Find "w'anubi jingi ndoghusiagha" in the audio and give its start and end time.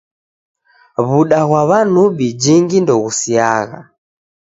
1.69-3.79